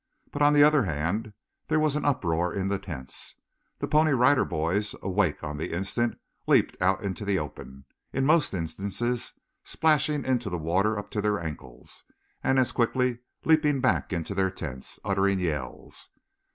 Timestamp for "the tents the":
2.69-3.87